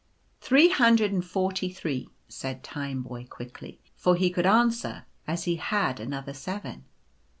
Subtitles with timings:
[0.49, 5.99] "Three hundred and forty three," said Tineboy, quickly; for he could answer as he had
[5.99, 6.85] another Seven.